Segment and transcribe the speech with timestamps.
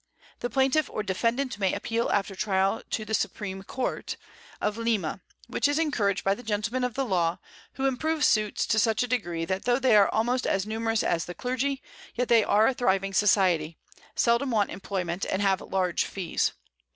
[0.39, 4.17] The Plaintiff or Defendant may appeal after Trial to the Supream Court
[4.59, 7.37] of Lima, which is encourag'd by the Gentlemen of the Law,
[7.73, 11.25] who improve Suits to such a Degree, that tho' they are almost as numerous as
[11.25, 11.83] the Clergy,
[12.15, 13.77] yet they are a thriving Society,
[14.15, 16.53] seldom want Imployment, and have large Fees.